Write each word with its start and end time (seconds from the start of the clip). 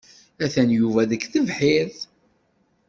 Atan 0.43 0.69
Yuba 0.79 1.01
deg 1.11 1.21
tebḥirt. 1.33 1.97